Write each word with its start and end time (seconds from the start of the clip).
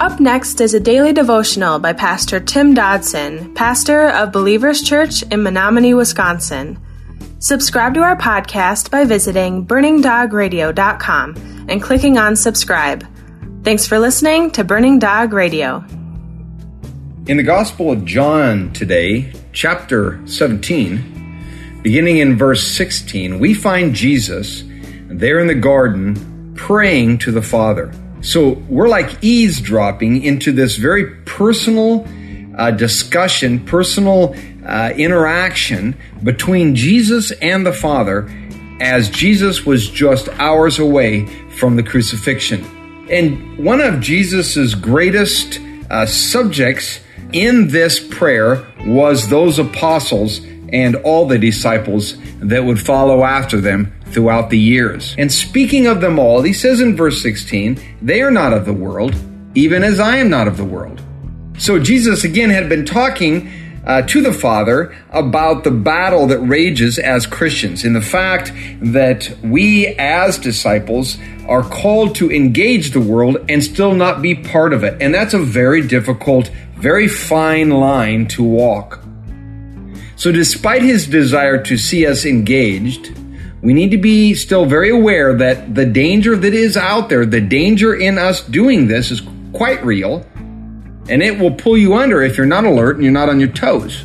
Up 0.00 0.18
next 0.18 0.62
is 0.62 0.72
a 0.72 0.80
daily 0.80 1.12
devotional 1.12 1.78
by 1.78 1.92
Pastor 1.92 2.40
Tim 2.40 2.72
Dodson, 2.72 3.52
pastor 3.52 4.08
of 4.08 4.32
Believers 4.32 4.80
Church 4.80 5.22
in 5.24 5.42
Menominee, 5.42 5.92
Wisconsin. 5.92 6.78
Subscribe 7.38 7.92
to 7.92 8.00
our 8.00 8.16
podcast 8.16 8.90
by 8.90 9.04
visiting 9.04 9.66
burningdogradio.com 9.66 11.66
and 11.68 11.82
clicking 11.82 12.16
on 12.16 12.34
subscribe. 12.34 13.06
Thanks 13.62 13.86
for 13.86 13.98
listening 13.98 14.50
to 14.52 14.64
Burning 14.64 15.00
Dog 15.00 15.34
Radio. 15.34 15.84
In 17.26 17.36
the 17.36 17.42
Gospel 17.42 17.92
of 17.92 18.06
John 18.06 18.72
today, 18.72 19.30
chapter 19.52 20.26
17, 20.26 21.82
beginning 21.82 22.16
in 22.16 22.38
verse 22.38 22.66
16, 22.66 23.38
we 23.38 23.52
find 23.52 23.94
Jesus 23.94 24.64
there 25.10 25.40
in 25.40 25.46
the 25.46 25.54
garden 25.54 26.54
praying 26.56 27.18
to 27.18 27.30
the 27.30 27.42
Father. 27.42 27.92
So 28.22 28.50
we're 28.68 28.88
like 28.88 29.22
eavesdropping 29.22 30.22
into 30.22 30.52
this 30.52 30.76
very 30.76 31.06
personal 31.24 32.06
uh, 32.56 32.70
discussion, 32.70 33.64
personal 33.64 34.34
uh, 34.66 34.92
interaction 34.96 35.96
between 36.22 36.74
Jesus 36.74 37.30
and 37.32 37.64
the 37.64 37.72
Father 37.72 38.30
as 38.80 39.08
Jesus 39.10 39.64
was 39.64 39.88
just 39.88 40.28
hours 40.38 40.78
away 40.78 41.26
from 41.58 41.76
the 41.76 41.82
crucifixion. 41.82 42.64
And 43.10 43.58
one 43.58 43.80
of 43.80 44.00
Jesus's 44.00 44.74
greatest 44.74 45.60
uh, 45.90 46.06
subjects 46.06 47.00
in 47.32 47.68
this 47.68 48.00
prayer 48.00 48.66
was 48.86 49.28
those 49.28 49.58
apostles 49.58 50.40
and 50.72 50.96
all 50.96 51.26
the 51.26 51.38
disciples 51.38 52.16
that 52.40 52.64
would 52.64 52.80
follow 52.80 53.24
after 53.24 53.60
them 53.60 53.92
throughout 54.12 54.50
the 54.50 54.58
years. 54.58 55.14
And 55.18 55.32
speaking 55.32 55.86
of 55.86 56.00
them 56.00 56.18
all, 56.18 56.42
he 56.42 56.52
says 56.52 56.80
in 56.80 56.96
verse 56.96 57.22
16, 57.22 57.80
they 58.02 58.22
are 58.22 58.30
not 58.30 58.52
of 58.52 58.66
the 58.66 58.72
world, 58.72 59.14
even 59.54 59.82
as 59.82 60.00
I 60.00 60.16
am 60.16 60.30
not 60.30 60.48
of 60.48 60.56
the 60.56 60.64
world. 60.64 61.02
So 61.58 61.78
Jesus 61.78 62.24
again 62.24 62.50
had 62.50 62.68
been 62.68 62.86
talking 62.86 63.50
uh, 63.84 64.02
to 64.02 64.22
the 64.22 64.32
Father 64.32 64.94
about 65.10 65.64
the 65.64 65.70
battle 65.70 66.26
that 66.28 66.38
rages 66.38 66.98
as 66.98 67.26
Christians, 67.26 67.84
in 67.84 67.92
the 67.92 68.02
fact 68.02 68.52
that 68.80 69.34
we 69.42 69.88
as 69.98 70.38
disciples 70.38 71.18
are 71.48 71.62
called 71.62 72.14
to 72.16 72.30
engage 72.30 72.90
the 72.90 73.00
world 73.00 73.38
and 73.48 73.62
still 73.64 73.94
not 73.94 74.22
be 74.22 74.34
part 74.34 74.72
of 74.72 74.84
it. 74.84 75.00
And 75.00 75.14
that's 75.14 75.34
a 75.34 75.38
very 75.38 75.86
difficult, 75.86 76.48
very 76.76 77.08
fine 77.08 77.70
line 77.70 78.28
to 78.28 78.42
walk. 78.42 79.02
So, 80.16 80.30
despite 80.30 80.82
his 80.82 81.06
desire 81.06 81.62
to 81.64 81.78
see 81.78 82.06
us 82.06 82.26
engaged, 82.26 83.16
we 83.62 83.74
need 83.74 83.90
to 83.90 83.98
be 83.98 84.34
still 84.34 84.64
very 84.64 84.90
aware 84.90 85.34
that 85.34 85.74
the 85.74 85.84
danger 85.84 86.34
that 86.34 86.54
is 86.54 86.76
out 86.76 87.08
there, 87.08 87.26
the 87.26 87.40
danger 87.40 87.94
in 87.94 88.18
us 88.18 88.42
doing 88.42 88.86
this 88.86 89.10
is 89.10 89.22
quite 89.52 89.84
real, 89.84 90.24
and 91.08 91.22
it 91.22 91.38
will 91.38 91.50
pull 91.50 91.76
you 91.76 91.94
under 91.94 92.22
if 92.22 92.38
you're 92.38 92.46
not 92.46 92.64
alert 92.64 92.96
and 92.96 93.04
you're 93.04 93.12
not 93.12 93.28
on 93.28 93.38
your 93.38 93.50
toes. 93.50 94.04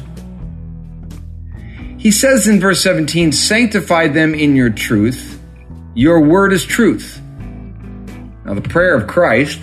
He 1.98 2.12
says 2.12 2.48
in 2.48 2.60
verse 2.60 2.84
17, 2.84 3.32
Sanctify 3.32 4.10
them 4.10 4.36
in 4.36 4.56
your 4.56 4.70
truth. 4.70 5.40
Your 5.94 6.22
word 6.22 6.52
is 6.52 6.66
truth. 6.66 7.22
Now, 8.46 8.54
the 8.54 8.62
prayer 8.62 8.96
of 8.96 9.08
Christ 9.08 9.60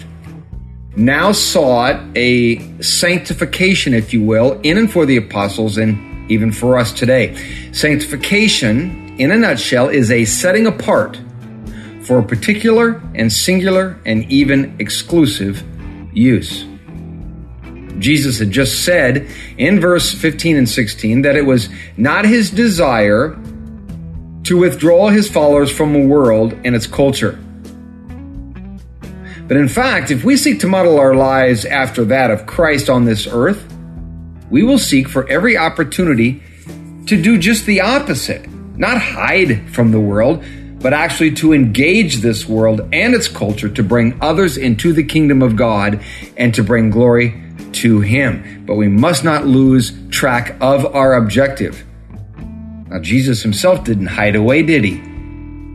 now 0.97 1.33
sought 1.33 2.01
a 2.17 2.59
sanctification, 2.83 3.95
if 3.95 4.13
you 4.13 4.25
will, 4.25 4.61
in 4.63 4.79
and 4.79 4.91
for 4.91 5.07
the 5.07 5.19
apostles 5.19 5.79
and 5.79 6.31
even 6.31 6.51
for 6.51 6.79
us 6.79 6.93
today. 6.93 7.37
Sanctification, 7.73 9.02
in 9.19 9.31
a 9.31 9.37
nutshell, 9.37 9.89
is 9.89 10.11
a 10.11 10.25
setting 10.25 10.67
apart 10.67 11.21
for 12.03 12.19
a 12.19 12.23
particular 12.23 13.01
and 13.15 13.33
singular 13.33 13.99
and 14.05 14.31
even 14.31 14.77
exclusive 14.79 15.63
use. 16.13 16.65
Jesus 17.99 18.39
had 18.39 18.51
just 18.51 18.85
said 18.85 19.29
in 19.59 19.81
verse 19.81 20.13
15 20.13 20.57
and 20.57 20.69
16 20.69 21.23
that 21.23 21.37
it 21.37 21.47
was 21.47 21.69
not 21.97 22.25
his 22.25 22.51
desire 22.51 23.39
to 24.45 24.57
withdraw 24.57 25.09
his 25.09 25.31
followers 25.31 25.71
from 25.71 25.95
a 25.95 26.05
world 26.05 26.53
and 26.65 26.75
its 26.75 26.87
culture. 26.87 27.39
But 29.47 29.57
in 29.57 29.69
fact, 29.69 30.11
if 30.11 30.25
we 30.25 30.37
seek 30.37 30.61
to 30.61 30.67
model 30.67 30.99
our 30.99 31.15
lives 31.15 31.65
after 31.65 32.05
that 32.07 32.31
of 32.31 32.47
Christ 32.47 32.89
on 32.89 33.05
this 33.05 33.27
earth, 33.27 33.73
we 34.51 34.63
will 34.63 34.79
seek 34.79 35.09
for 35.09 35.29
every 35.29 35.57
opportunity 35.57 36.43
to 37.07 37.21
do 37.21 37.39
just 37.39 37.67
the 37.67 37.81
opposite. 37.81 38.47
Not 38.77 38.99
hide 38.99 39.71
from 39.71 39.91
the 39.91 40.01
world, 40.01 40.45
but 40.81 40.93
actually 40.93 41.33
to 41.33 41.53
engage 41.53 42.17
this 42.17 42.49
world 42.49 42.81
and 42.93 43.15
its 43.15 43.29
culture 43.29 43.69
to 43.69 43.83
bring 43.83 44.19
others 44.21 44.57
into 44.57 44.93
the 44.93 45.05
kingdom 45.05 45.43
of 45.43 45.57
God 45.57 46.03
and 46.37 46.53
to 46.55 46.65
bring 46.65 46.91
glory 46.91 47.41
to 47.73 48.01
Him. 48.01 48.65
But 48.67 48.75
we 48.75 48.89
must 48.89 49.25
not 49.25 49.47
lose 49.47 49.93
track 50.11 50.57
of 50.61 50.85
our 50.95 51.15
objective. 51.15 51.85
Now, 52.89 52.99
Jesus 52.99 53.43
himself 53.43 53.85
didn't 53.85 54.09
hide 54.09 54.37
away, 54.37 54.63
did 54.63 54.85
he? 54.85 55.01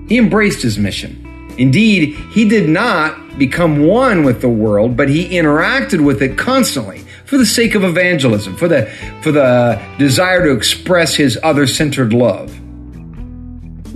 He 0.08 0.20
embraced 0.20 0.62
his 0.62 0.78
mission. 0.78 1.24
Indeed, 1.58 2.16
he 2.32 2.48
did 2.48 2.70
not 2.70 3.40
become 3.40 3.84
one 3.86 4.24
with 4.24 4.42
the 4.42 4.50
world, 4.50 4.96
but 4.96 5.10
he 5.10 5.28
interacted 5.30 6.04
with 6.04 6.22
it 6.22 6.38
constantly 6.38 7.00
for 7.26 7.38
the 7.38 7.46
sake 7.46 7.74
of 7.74 7.84
evangelism, 7.84 8.56
for 8.56 8.68
the, 8.68 8.86
for 9.22 9.32
the 9.32 9.82
desire 9.98 10.44
to 10.44 10.52
express 10.52 11.16
his 11.16 11.40
other 11.44 11.66
centered 11.66 12.14
love. 12.14 12.57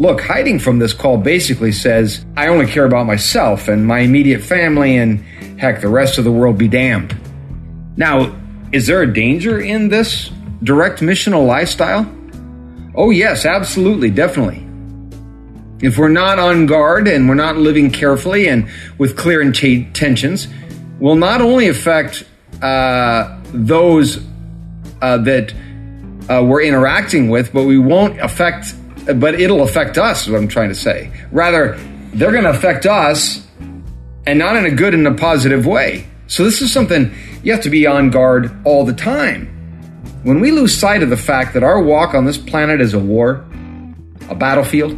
Look, 0.02 0.20
hiding 0.20 0.58
from 0.58 0.80
this 0.80 0.94
call 0.94 1.18
basically 1.18 1.72
says, 1.72 2.26
I 2.36 2.48
only 2.48 2.66
care 2.66 2.86
about 2.86 3.06
myself 3.06 3.68
and 3.68 3.86
my 3.86 4.00
immediate 4.00 4.42
family, 4.42 4.98
and 4.98 5.24
heck, 5.60 5.80
the 5.80 5.90
rest 5.90 6.18
of 6.18 6.24
the 6.24 6.32
world 6.32 6.58
be 6.58 6.68
damned. 6.68 7.16
Now, 7.98 8.36
is 8.72 8.88
there 8.88 9.04
a 9.04 9.14
danger 9.14 9.60
in 9.62 9.90
this 9.90 10.32
direct 10.64 11.02
missional 11.02 11.46
lifestyle? 11.46 12.12
Oh, 12.96 13.12
yes, 13.12 13.46
absolutely, 13.46 14.10
definitely. 14.10 14.66
If 15.86 16.00
we're 16.00 16.10
not 16.10 16.40
on 16.40 16.66
guard 16.66 17.08
and 17.08 17.30
we're 17.30 17.36
not 17.36 17.58
living 17.58 17.92
carefully 17.92 18.48
and 18.48 18.68
with 18.98 19.16
clear 19.16 19.40
intentions, 19.40 20.48
will 21.00 21.14
not 21.14 21.42
only 21.42 21.68
affect 21.68 22.24
uh, 22.64 23.40
those 23.54 24.18
uh, 25.04 25.20
that 25.20 25.54
uh, 26.28 26.44
we're 26.44 26.64
interacting 26.64 27.30
with, 27.30 27.54
but 27.54 27.66
we 27.66 27.78
won't 27.78 28.20
affect, 28.20 28.74
but 29.06 29.40
it'll 29.40 29.64
affect 29.64 29.98
us, 29.98 30.24
is 30.24 30.30
what 30.30 30.40
I'm 30.40 30.48
trying 30.48 30.70
to 30.70 30.76
say. 30.76 31.12
Rather, 31.32 31.78
they're 32.14 32.32
going 32.32 32.44
to 32.44 32.50
affect 32.50 32.86
us 32.86 33.46
and 34.26 34.38
not 34.38 34.56
in 34.56 34.66
a 34.66 34.72
good 34.72 34.94
and 34.94 35.08
a 35.08 35.14
positive 35.14 35.66
way. 35.66 36.08
So, 36.28 36.44
this 36.44 36.62
is 36.62 36.72
something 36.72 37.14
you 37.44 37.52
have 37.52 37.64
to 37.64 37.70
be 37.70 37.88
on 37.88 38.10
guard 38.10 38.52
all 38.66 38.86
the 38.86 38.94
time. 38.94 39.48
When 40.24 40.40
we 40.40 40.52
lose 40.52 40.78
sight 40.78 41.04
of 41.04 41.10
the 41.10 41.18
fact 41.18 41.54
that 41.56 41.64
our 41.64 41.82
walk 41.82 42.14
on 42.14 42.26
this 42.26 42.38
planet 42.38 42.80
is 42.80 42.94
a 42.94 43.00
war, 43.00 43.46
a 44.30 44.36
battlefield, 44.36 44.92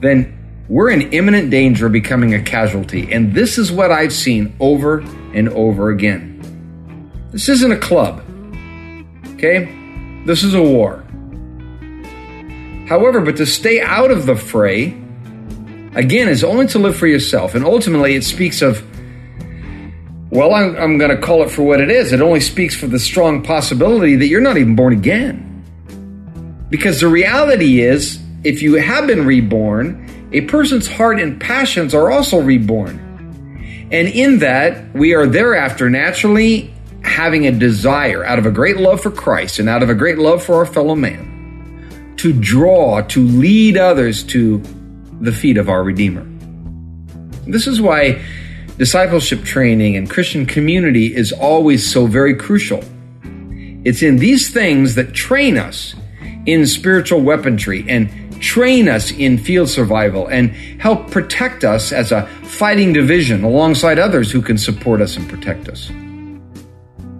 then 0.00 0.36
we're 0.68 0.90
in 0.90 1.12
imminent 1.12 1.50
danger 1.50 1.86
of 1.86 1.92
becoming 1.92 2.34
a 2.34 2.42
casualty. 2.42 3.12
And 3.12 3.34
this 3.34 3.58
is 3.58 3.72
what 3.72 3.90
I've 3.90 4.12
seen 4.12 4.54
over 4.60 5.00
and 5.32 5.48
over 5.50 5.90
again. 5.90 6.28
This 7.30 7.48
isn't 7.48 7.70
a 7.70 7.78
club, 7.78 8.24
okay? 9.34 9.72
This 10.26 10.42
is 10.42 10.54
a 10.54 10.62
war. 10.62 11.04
However, 12.90 13.20
but 13.20 13.36
to 13.36 13.46
stay 13.46 13.80
out 13.80 14.10
of 14.10 14.26
the 14.26 14.34
fray, 14.34 14.86
again, 15.94 16.28
is 16.28 16.42
only 16.42 16.66
to 16.66 16.80
live 16.80 16.96
for 16.96 17.06
yourself. 17.06 17.54
And 17.54 17.64
ultimately, 17.64 18.16
it 18.16 18.24
speaks 18.24 18.62
of, 18.62 18.84
well, 20.30 20.52
I'm, 20.52 20.74
I'm 20.74 20.98
going 20.98 21.12
to 21.12 21.22
call 21.22 21.44
it 21.44 21.52
for 21.52 21.62
what 21.62 21.80
it 21.80 21.88
is. 21.88 22.12
It 22.12 22.20
only 22.20 22.40
speaks 22.40 22.74
for 22.74 22.88
the 22.88 22.98
strong 22.98 23.44
possibility 23.44 24.16
that 24.16 24.26
you're 24.26 24.40
not 24.40 24.56
even 24.56 24.74
born 24.74 24.92
again. 24.92 25.46
Because 26.68 26.98
the 26.98 27.06
reality 27.06 27.80
is, 27.80 28.18
if 28.42 28.60
you 28.60 28.74
have 28.74 29.06
been 29.06 29.24
reborn, 29.24 30.28
a 30.32 30.40
person's 30.40 30.88
heart 30.88 31.20
and 31.20 31.40
passions 31.40 31.94
are 31.94 32.10
also 32.10 32.40
reborn. 32.40 32.98
And 33.92 34.08
in 34.08 34.40
that, 34.40 34.92
we 34.96 35.14
are 35.14 35.28
thereafter 35.28 35.88
naturally 35.90 36.74
having 37.04 37.46
a 37.46 37.52
desire 37.52 38.24
out 38.24 38.40
of 38.40 38.46
a 38.46 38.50
great 38.50 38.78
love 38.78 39.00
for 39.00 39.12
Christ 39.12 39.60
and 39.60 39.68
out 39.68 39.84
of 39.84 39.90
a 39.90 39.94
great 39.94 40.18
love 40.18 40.42
for 40.42 40.56
our 40.56 40.66
fellow 40.66 40.96
man 40.96 41.29
to 42.20 42.32
draw, 42.34 43.00
to 43.00 43.26
lead 43.26 43.78
others 43.78 44.22
to 44.24 44.62
the 45.22 45.32
feet 45.32 45.56
of 45.56 45.70
our 45.70 45.82
Redeemer. 45.82 46.26
This 47.46 47.66
is 47.66 47.80
why 47.80 48.22
discipleship 48.76 49.42
training 49.42 49.96
and 49.96 50.08
Christian 50.08 50.44
community 50.44 51.14
is 51.16 51.32
always 51.32 51.90
so 51.90 52.06
very 52.06 52.34
crucial. 52.34 52.84
It's 53.84 54.02
in 54.02 54.16
these 54.16 54.50
things 54.50 54.96
that 54.96 55.14
train 55.14 55.56
us 55.56 55.94
in 56.44 56.66
spiritual 56.66 57.22
weaponry 57.22 57.86
and 57.88 58.10
train 58.42 58.86
us 58.86 59.12
in 59.12 59.38
field 59.38 59.70
survival, 59.70 60.26
and 60.26 60.50
help 60.80 61.10
protect 61.10 61.64
us 61.64 61.92
as 61.92 62.12
a 62.12 62.26
fighting 62.42 62.92
division 62.92 63.44
alongside 63.44 63.98
others 63.98 64.30
who 64.30 64.42
can 64.42 64.58
support 64.58 65.00
us 65.00 65.16
and 65.16 65.28
protect 65.28 65.68
us. 65.68 65.90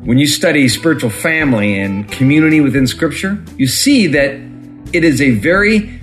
When 0.04 0.18
you 0.18 0.26
study 0.26 0.68
spiritual 0.68 1.10
family 1.10 1.78
and 1.78 2.10
community 2.10 2.60
within 2.60 2.86
Scripture, 2.86 3.42
you 3.56 3.66
see 3.66 4.06
that 4.08 4.49
it 4.92 5.04
is 5.04 5.20
a 5.20 5.30
very, 5.30 6.00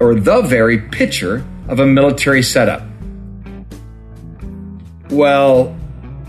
or 0.00 0.14
the 0.14 0.42
very 0.42 0.78
picture 0.78 1.44
of 1.68 1.80
a 1.80 1.86
military 1.86 2.42
setup. 2.42 2.82
Well, 5.10 5.76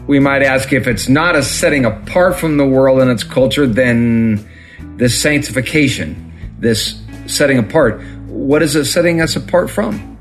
We 0.08 0.20
might 0.20 0.44
ask 0.44 0.72
if 0.72 0.88
it's 0.88 1.10
not 1.10 1.36
a 1.36 1.42
setting 1.42 1.84
apart 1.84 2.36
from 2.36 2.58
the 2.58 2.66
world 2.66 3.02
and 3.02 3.10
its 3.10 3.24
culture, 3.24 3.66
then 3.66 4.48
this 4.98 5.20
sanctification, 5.20 6.32
this 6.60 7.02
setting 7.26 7.58
apart, 7.58 8.02
what 8.28 8.62
is 8.62 8.76
it 8.76 8.86
setting 8.86 9.20
us 9.20 9.36
apart 9.36 9.72
from? 9.72 10.16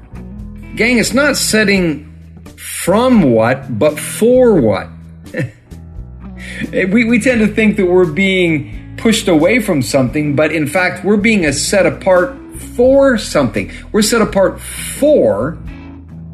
Gang, 0.75 0.97
it's 0.99 1.13
not 1.13 1.37
setting 1.37 2.11
from 2.57 3.31
what, 3.33 3.79
but 3.79 3.99
for 4.01 4.55
what. 4.59 4.89
we, 6.73 7.05
we 7.05 7.21
tend 7.21 7.41
to 7.43 7.47
think 7.47 7.77
that 7.77 7.85
we're 7.85 8.11
being 8.11 8.84
pushed 9.05 9.29
away 9.29 9.61
from 9.61 9.83
something, 9.83 10.35
but 10.35 10.51
in 10.51 10.67
fact, 10.67 11.05
we're 11.05 11.19
being 11.19 11.53
set 11.53 11.85
apart 11.85 12.35
for 12.75 13.19
something. 13.19 13.71
We're 13.93 14.01
set 14.01 14.23
apart 14.23 14.59
for 14.59 15.59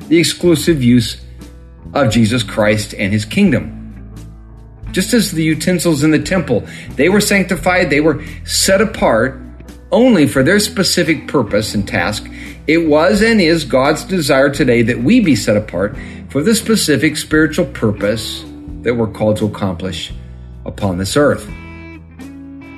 the 0.07 0.21
exclusive 0.21 0.81
use 0.81 1.21
of 1.95 2.13
Jesus 2.13 2.45
Christ 2.45 2.95
and 2.95 3.13
his 3.13 3.25
kingdom. 3.25 4.15
Just 4.93 5.15
as 5.15 5.33
the 5.33 5.43
utensils 5.43 6.05
in 6.05 6.13
the 6.13 6.21
temple, 6.21 6.65
they 6.95 7.09
were 7.09 7.21
sanctified, 7.21 7.91
they 7.91 8.01
were 8.01 8.25
set 8.45 8.81
apart 8.81 9.41
only 9.91 10.29
for 10.29 10.45
their 10.45 10.61
specific 10.61 11.27
purpose 11.27 11.75
and 11.75 11.89
task. 11.89 12.31
It 12.69 12.87
was 12.87 13.21
and 13.21 13.41
is 13.41 13.65
God's 13.65 14.05
desire 14.05 14.49
today 14.49 14.83
that 14.83 15.03
we 15.03 15.19
be 15.19 15.35
set 15.35 15.57
apart 15.57 15.97
for 16.29 16.41
the 16.41 16.55
specific 16.55 17.17
spiritual 17.17 17.67
purpose 17.67 18.45
that 18.83 18.95
we're 18.95 19.11
called 19.11 19.39
to 19.39 19.47
accomplish 19.47 20.13
upon 20.65 20.99
this 20.99 21.17
earth. 21.17 21.51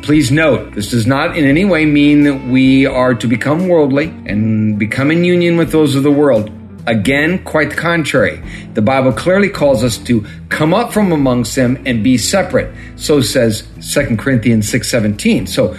Please 0.03 0.33
note, 0.33 0.75
this 0.75 0.91
does 0.91 1.07
not 1.07 1.37
in 1.37 1.45
any 1.45 1.65
way 1.65 1.87
mean 1.87 2.25
that 2.25 2.35
we 2.49 2.87
are 2.87 3.15
to 3.15 3.29
become 3.29 3.69
worldly 3.69 4.07
and 4.27 4.77
become 4.77 5.13
in 5.13 5.23
union 5.23 5.57
with 5.57 5.71
those 5.71 5.95
of 5.95 6.03
the 6.03 6.11
world. 6.11 6.51
Again, 6.89 7.45
quite 7.45 7.71
the 7.71 7.77
contrary. 7.77 8.43
The 8.75 8.83
Bible 8.83 9.13
clearly 9.13 9.49
calls 9.49 9.85
us 9.85 9.99
to 9.99 10.27
come 10.49 10.75
up 10.75 10.93
from 10.93 11.13
amongst 11.13 11.55
them 11.55 11.81
and 11.87 12.03
be 12.03 12.19
separate. 12.19 12.75
So 12.97 13.21
says 13.21 13.63
2 13.81 14.19
Corinthians 14.19 14.69
6:17. 14.69 15.47
So, 15.47 15.77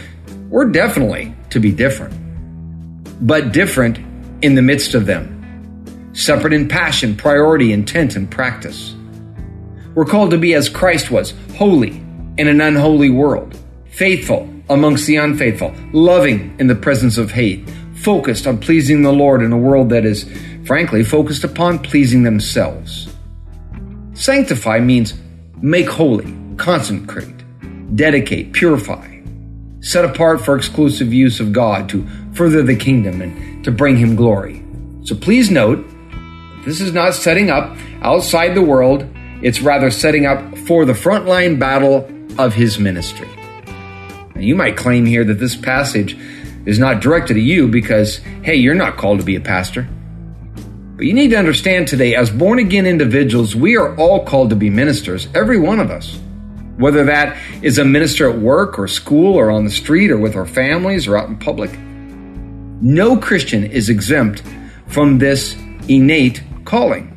we're 0.50 0.70
definitely 0.70 1.34
to 1.50 1.60
be 1.60 1.74
different. 1.74 2.14
But 3.28 3.52
different 3.52 4.00
in 4.42 4.56
the 4.56 4.62
midst 4.62 4.96
of 4.96 5.06
them. 5.06 5.28
Separate 6.14 6.54
in 6.54 6.70
passion, 6.70 7.18
priority, 7.18 7.74
intent, 7.74 8.16
and 8.16 8.32
practice. 8.32 8.96
We're 9.96 10.06
called 10.06 10.32
to 10.32 10.38
be 10.38 10.54
as 10.54 10.70
Christ 10.70 11.12
was, 11.12 11.34
holy 11.58 12.02
in 12.38 12.48
an 12.48 12.62
unholy 12.62 13.10
world, 13.10 13.58
faithful 13.94 14.50
amongst 14.70 15.08
the 15.08 15.18
unfaithful, 15.18 15.74
loving 15.92 16.56
in 16.60 16.68
the 16.68 16.76
presence 16.76 17.18
of 17.18 17.32
hate, 17.32 17.70
focused 17.96 18.48
on 18.48 18.58
pleasing 18.58 19.02
the 19.02 19.14
Lord 19.14 19.42
in 19.42 19.52
a 19.52 19.58
world 19.58 19.90
that 19.90 20.06
is 20.06 20.30
frankly, 20.66 21.04
focused 21.04 21.44
upon 21.44 21.80
pleasing 21.80 22.24
themselves. 22.24 23.14
Sanctify 24.14 24.80
means 24.80 25.16
make 25.62 25.90
holy, 25.90 26.34
consecrate, 26.58 27.44
dedicate, 27.96 28.54
purify, 28.54 29.20
set 29.82 30.06
apart 30.06 30.42
for 30.42 30.56
exclusive 30.56 31.14
use 31.14 31.40
of 31.40 31.52
God 31.52 31.90
to 31.90 32.08
further 32.34 32.64
the 32.64 32.76
kingdom 32.76 33.22
and 33.22 33.64
to 33.64 33.72
bring 33.72 33.98
Him 33.98 34.16
glory. 34.16 34.64
So 35.04 35.16
please 35.16 35.52
note, 35.52 35.86
this 36.66 36.80
is 36.80 36.94
not 36.94 37.14
setting 37.14 37.50
up 37.50 37.76
outside 38.02 38.56
the 38.56 38.62
world, 38.62 39.06
it's 39.42 39.62
rather 39.62 39.92
setting 39.92 40.26
up 40.26 40.58
for 40.60 40.86
the 40.86 40.94
frontline 40.94 41.60
battle 41.60 42.10
of 42.38 42.54
His 42.54 42.80
ministry. 42.80 43.30
You 44.36 44.56
might 44.56 44.78
claim 44.78 45.06
here 45.06 45.24
that 45.24 45.40
this 45.40 45.56
passage 45.56 46.18
is 46.66 46.80
not 46.80 47.02
directed 47.02 47.38
at 47.38 47.44
you 47.44 47.68
because, 47.68 48.18
hey, 48.44 48.56
you're 48.56 48.74
not 48.74 48.98
called 48.98 49.20
to 49.20 49.26
be 49.26 49.36
a 49.36 49.42
pastor. 49.42 49.88
But 50.96 51.06
you 51.06 51.14
need 51.14 51.30
to 51.30 51.38
understand 51.38 51.88
today, 51.88 52.16
as 52.16 52.30
born 52.30 52.60
again 52.60 52.86
individuals, 52.86 53.56
we 53.56 53.78
are 53.78 53.96
all 53.98 54.24
called 54.26 54.52
to 54.52 54.56
be 54.56 54.70
ministers, 54.70 55.28
every 55.34 55.60
one 55.60 55.80
of 55.80 55.90
us. 55.92 56.20
Whether 56.78 57.04
that 57.06 57.38
is 57.62 57.78
a 57.78 57.86
minister 57.86 58.30
at 58.30 58.40
work 58.40 58.80
or 58.80 58.88
school 58.88 59.36
or 59.36 59.52
on 59.52 59.66
the 59.66 59.72
street 59.72 60.10
or 60.10 60.18
with 60.18 60.36
our 60.36 60.46
families 60.46 61.08
or 61.08 61.18
out 61.18 61.30
in 61.30 61.38
public. 61.38 61.72
No 62.82 63.18
Christian 63.18 63.64
is 63.64 63.90
exempt 63.90 64.44
from 64.88 65.20
this 65.20 65.56
innate 65.88 66.42
calling. 66.66 67.10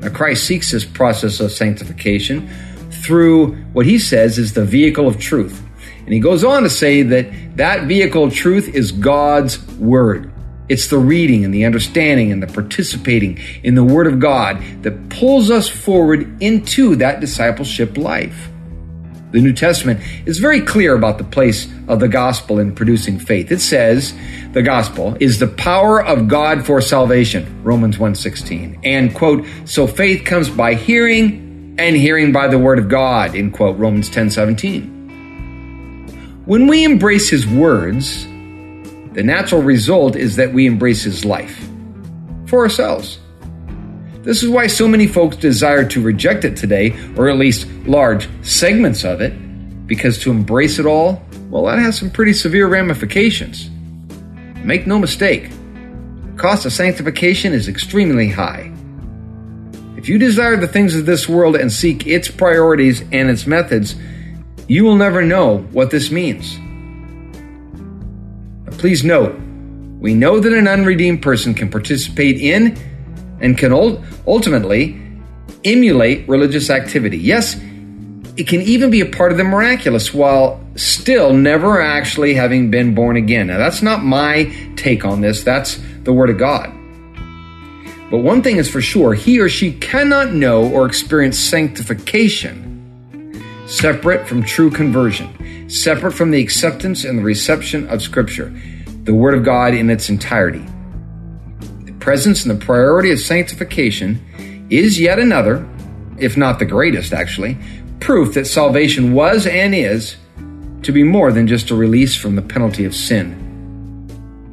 Now, 0.00 0.10
Christ 0.10 0.44
seeks 0.44 0.72
this 0.72 0.84
process 0.84 1.40
of 1.40 1.52
sanctification 1.52 2.50
through 2.90 3.54
what 3.72 3.86
he 3.86 3.98
says 3.98 4.38
is 4.38 4.52
the 4.52 4.64
vehicle 4.64 5.06
of 5.06 5.18
truth. 5.18 5.61
And 6.04 6.12
he 6.12 6.20
goes 6.20 6.44
on 6.44 6.62
to 6.62 6.70
say 6.70 7.02
that 7.02 7.56
that 7.56 7.86
vehicle 7.86 8.24
of 8.24 8.34
truth 8.34 8.68
is 8.74 8.92
God's 8.92 9.64
word. 9.74 10.32
It's 10.68 10.86
the 10.86 10.98
reading 10.98 11.44
and 11.44 11.52
the 11.52 11.64
understanding 11.64 12.32
and 12.32 12.42
the 12.42 12.46
participating 12.46 13.38
in 13.62 13.74
the 13.74 13.84
Word 13.84 14.06
of 14.06 14.20
God 14.20 14.62
that 14.82 15.10
pulls 15.10 15.50
us 15.50 15.68
forward 15.68 16.42
into 16.42 16.96
that 16.96 17.20
discipleship 17.20 17.98
life. 17.98 18.48
The 19.32 19.40
New 19.40 19.52
Testament 19.52 20.00
is 20.26 20.38
very 20.38 20.60
clear 20.60 20.94
about 20.94 21.18
the 21.18 21.24
place 21.24 21.66
of 21.88 22.00
the 22.00 22.08
gospel 22.08 22.58
in 22.58 22.74
producing 22.74 23.18
faith. 23.18 23.50
It 23.50 23.60
says 23.60 24.14
the 24.52 24.62
gospel 24.62 25.16
is 25.20 25.38
the 25.38 25.48
power 25.48 26.02
of 26.02 26.28
God 26.28 26.64
for 26.64 26.80
salvation, 26.80 27.62
Romans 27.64 27.98
1:16. 27.98 28.78
And 28.84 29.14
quote, 29.14 29.46
so 29.64 29.86
faith 29.86 30.24
comes 30.24 30.48
by 30.48 30.74
hearing 30.74 31.74
and 31.78 31.96
hearing 31.96 32.32
by 32.32 32.48
the 32.48 32.58
word 32.58 32.78
of 32.78 32.88
God, 32.88 33.34
in 33.34 33.50
quote, 33.50 33.78
Romans 33.78 34.10
10:17. 34.10 35.01
When 36.44 36.66
we 36.66 36.82
embrace 36.82 37.28
his 37.28 37.46
words, 37.46 38.24
the 38.24 39.22
natural 39.22 39.62
result 39.62 40.16
is 40.16 40.34
that 40.36 40.52
we 40.52 40.66
embrace 40.66 41.04
his 41.04 41.24
life 41.24 41.68
for 42.46 42.64
ourselves. 42.64 43.20
This 44.22 44.42
is 44.42 44.48
why 44.48 44.66
so 44.66 44.88
many 44.88 45.06
folks 45.06 45.36
desire 45.36 45.84
to 45.90 46.02
reject 46.02 46.44
it 46.44 46.56
today, 46.56 46.98
or 47.16 47.28
at 47.28 47.36
least 47.36 47.68
large 47.86 48.28
segments 48.42 49.04
of 49.04 49.20
it, 49.20 49.30
because 49.86 50.18
to 50.18 50.32
embrace 50.32 50.80
it 50.80 50.86
all, 50.86 51.22
well, 51.48 51.66
that 51.66 51.78
has 51.78 51.96
some 51.96 52.10
pretty 52.10 52.32
severe 52.32 52.66
ramifications. 52.66 53.70
Make 54.64 54.84
no 54.84 54.98
mistake, 54.98 55.48
the 55.50 56.36
cost 56.36 56.66
of 56.66 56.72
sanctification 56.72 57.52
is 57.52 57.68
extremely 57.68 58.28
high. 58.28 58.72
If 59.96 60.08
you 60.08 60.18
desire 60.18 60.56
the 60.56 60.66
things 60.66 60.96
of 60.96 61.06
this 61.06 61.28
world 61.28 61.54
and 61.54 61.72
seek 61.72 62.04
its 62.08 62.28
priorities 62.28 63.02
and 63.12 63.30
its 63.30 63.46
methods, 63.46 63.94
you 64.72 64.84
will 64.84 64.96
never 64.96 65.20
know 65.20 65.58
what 65.72 65.90
this 65.90 66.10
means. 66.10 66.58
Please 68.78 69.04
note, 69.04 69.38
we 70.00 70.14
know 70.14 70.40
that 70.40 70.50
an 70.54 70.66
unredeemed 70.66 71.20
person 71.20 71.52
can 71.52 71.70
participate 71.70 72.40
in 72.40 72.78
and 73.42 73.58
can 73.58 73.70
ultimately 74.26 74.98
emulate 75.62 76.26
religious 76.26 76.70
activity. 76.70 77.18
Yes, 77.18 77.54
it 78.38 78.48
can 78.48 78.62
even 78.62 78.90
be 78.90 79.02
a 79.02 79.06
part 79.06 79.30
of 79.30 79.36
the 79.36 79.44
miraculous 79.44 80.14
while 80.14 80.58
still 80.74 81.34
never 81.34 81.82
actually 81.82 82.32
having 82.32 82.70
been 82.70 82.94
born 82.94 83.18
again. 83.18 83.48
Now, 83.48 83.58
that's 83.58 83.82
not 83.82 84.02
my 84.02 84.44
take 84.76 85.04
on 85.04 85.20
this, 85.20 85.44
that's 85.44 85.78
the 86.04 86.14
Word 86.14 86.30
of 86.30 86.38
God. 86.38 86.72
But 88.10 88.20
one 88.20 88.40
thing 88.42 88.56
is 88.56 88.70
for 88.70 88.80
sure 88.80 89.12
he 89.12 89.38
or 89.38 89.50
she 89.50 89.70
cannot 89.70 90.32
know 90.32 90.66
or 90.66 90.86
experience 90.86 91.38
sanctification 91.38 92.71
separate 93.66 94.26
from 94.26 94.42
true 94.42 94.70
conversion, 94.70 95.68
separate 95.68 96.12
from 96.12 96.30
the 96.30 96.40
acceptance 96.40 97.04
and 97.04 97.18
the 97.18 97.22
reception 97.22 97.88
of 97.88 98.02
Scripture 98.02 98.52
the 99.04 99.14
Word 99.14 99.34
of 99.34 99.44
God 99.44 99.74
in 99.74 99.90
its 99.90 100.08
entirety. 100.08 100.64
The 101.84 101.92
presence 101.94 102.44
and 102.44 102.54
the 102.54 102.64
priority 102.64 103.10
of 103.10 103.18
sanctification 103.18 104.66
is 104.70 105.00
yet 105.00 105.18
another, 105.18 105.68
if 106.18 106.36
not 106.36 106.60
the 106.60 106.64
greatest 106.64 107.12
actually, 107.12 107.58
proof 107.98 108.34
that 108.34 108.46
salvation 108.46 109.12
was 109.12 109.46
and 109.46 109.74
is 109.74 110.16
to 110.82 110.92
be 110.92 111.02
more 111.02 111.32
than 111.32 111.48
just 111.48 111.70
a 111.70 111.74
release 111.74 112.14
from 112.16 112.36
the 112.36 112.42
penalty 112.42 112.84
of 112.84 112.94
sin. 112.94 113.38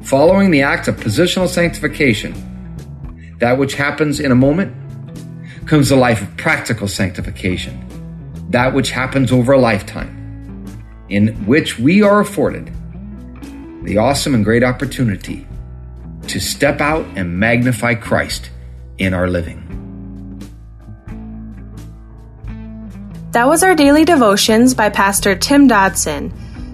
Following 0.02 0.50
the 0.50 0.62
act 0.62 0.88
of 0.88 0.96
positional 0.96 1.48
sanctification, 1.48 2.34
that 3.38 3.56
which 3.56 3.74
happens 3.74 4.18
in 4.18 4.32
a 4.32 4.34
moment, 4.34 4.74
comes 5.66 5.90
the 5.90 5.96
life 5.96 6.22
of 6.22 6.36
practical 6.36 6.88
sanctification, 6.88 7.86
that 8.50 8.74
which 8.74 8.90
happens 8.90 9.32
over 9.32 9.52
a 9.52 9.58
lifetime, 9.58 10.66
in 11.08 11.28
which 11.46 11.78
we 11.78 12.02
are 12.02 12.20
afforded 12.20 12.70
the 13.84 13.96
awesome 13.96 14.34
and 14.34 14.44
great 14.44 14.62
opportunity 14.62 15.46
to 16.26 16.38
step 16.38 16.82
out 16.82 17.06
and 17.16 17.38
magnify 17.38 17.94
Christ 17.94 18.50
in 18.98 19.14
our 19.14 19.26
living. 19.26 19.70
That 23.32 23.46
was 23.46 23.62
our 23.62 23.74
daily 23.74 24.04
devotions 24.04 24.74
by 24.74 24.90
Pastor 24.90 25.34
Tim 25.34 25.66
Dodson. 25.66 26.30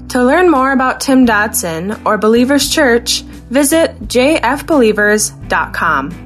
To 0.08 0.24
learn 0.24 0.50
more 0.50 0.72
about 0.72 1.00
Tim 1.00 1.26
Dodson 1.26 2.04
or 2.06 2.18
Believers 2.18 2.70
Church, 2.70 3.20
visit 3.20 4.08
jfbelievers.com. 4.08 6.25